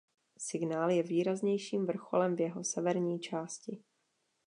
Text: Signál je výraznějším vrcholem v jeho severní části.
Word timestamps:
Signál 0.37 0.89
je 0.89 1.03
výraznějším 1.03 1.85
vrcholem 1.85 2.35
v 2.35 2.41
jeho 2.41 2.63
severní 2.63 3.19
části. 3.19 3.83